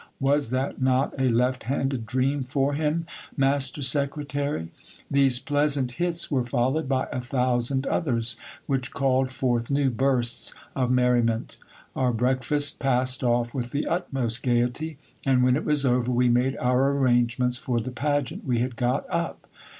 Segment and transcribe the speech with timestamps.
[0.19, 3.05] Was not that a left handed dream for him,
[3.37, 4.69] master se cretary?
[5.11, 8.35] These pleasant hits were followed by a thousand others,
[8.65, 11.59] which called forth new bursts of merriment
[11.95, 16.29] Our breakfast passed off with the utmost gaiety; a ad when it was over, we
[16.29, 19.47] made our arrangements for the pageant we had got up.